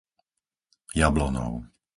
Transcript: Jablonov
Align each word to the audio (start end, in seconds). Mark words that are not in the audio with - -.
Jablonov 0.99 1.55